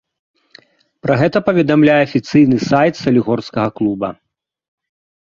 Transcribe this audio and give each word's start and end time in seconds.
Пра 1.07 1.17
гэта 1.21 1.37
паведамляе 1.51 1.99
афіцыйны 2.07 2.57
сайт 2.71 2.93
салігорскага 3.05 3.69
клуба. 3.81 4.09